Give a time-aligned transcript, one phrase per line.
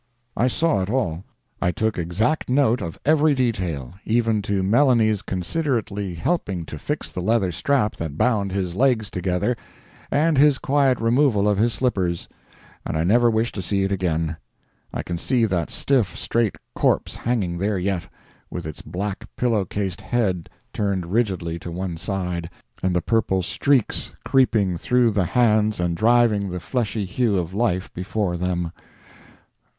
[0.35, 1.25] I saw it all.
[1.61, 7.21] I took exact note of every detail, even to Melanie's considerately helping to fix the
[7.21, 9.55] leather strap that bound his legs together
[10.09, 14.37] and his quiet removal of his slippers—and I never wish to see it again.
[14.91, 18.05] I can see that stiff, straight corpse hanging there yet,
[18.49, 22.49] with its black pillow cased head turned rigidly to one side,
[22.81, 27.93] and the purple streaks creeping through the hands and driving the fleshy hue of life
[27.93, 28.71] before them.